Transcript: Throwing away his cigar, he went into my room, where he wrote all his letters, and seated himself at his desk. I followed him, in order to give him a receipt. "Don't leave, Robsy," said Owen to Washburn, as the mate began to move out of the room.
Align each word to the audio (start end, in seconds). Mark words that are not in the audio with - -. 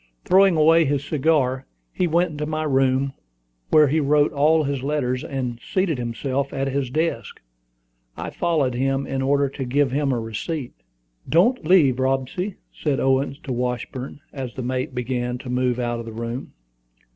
Throwing 0.25 0.57
away 0.57 0.83
his 0.85 1.05
cigar, 1.05 1.67
he 1.93 2.07
went 2.07 2.31
into 2.31 2.47
my 2.47 2.63
room, 2.63 3.13
where 3.69 3.87
he 3.87 3.99
wrote 3.99 4.33
all 4.33 4.63
his 4.63 4.81
letters, 4.81 5.23
and 5.23 5.59
seated 5.61 5.99
himself 5.99 6.51
at 6.51 6.67
his 6.69 6.89
desk. 6.89 7.39
I 8.17 8.31
followed 8.31 8.73
him, 8.73 9.05
in 9.05 9.21
order 9.21 9.47
to 9.49 9.63
give 9.63 9.91
him 9.91 10.11
a 10.11 10.19
receipt. 10.19 10.73
"Don't 11.29 11.67
leave, 11.67 11.99
Robsy," 11.99 12.55
said 12.73 12.99
Owen 12.99 13.37
to 13.43 13.53
Washburn, 13.53 14.21
as 14.33 14.55
the 14.55 14.63
mate 14.63 14.95
began 14.95 15.37
to 15.37 15.51
move 15.51 15.77
out 15.77 15.99
of 15.99 16.07
the 16.07 16.13
room. 16.13 16.53